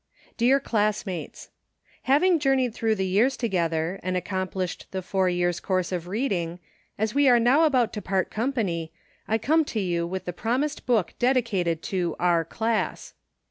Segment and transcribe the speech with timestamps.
[0.35, 1.51] Dear Classmates:
[2.09, 6.57] Having journeyed through the years together, and accomplished the four years' course of reading,
[6.97, 8.91] as we are now about to part company,
[9.27, 12.43] I come to you with the promised book dedicated to" Our.
[12.43, 13.13] Class."